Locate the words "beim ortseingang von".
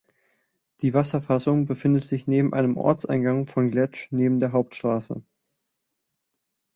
2.25-3.69